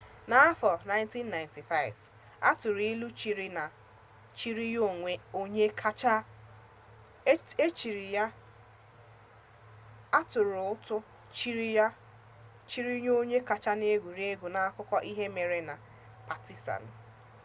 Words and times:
n'afọ 0.29 0.71
1995 0.89 1.93
a 2.49 2.51
tụrụ 2.61 2.85
ụtụ 10.73 10.97
chiri 11.41 12.95
ya 13.05 13.19
onye 13.19 13.37
kacha 13.49 13.71
n'egwuregwu 13.79 14.47
n'akụkọ 14.51 14.97
ihe 15.11 15.25
mere 15.35 15.55
eme 15.61 15.73
nke 15.75 15.75
patizan 16.27 16.83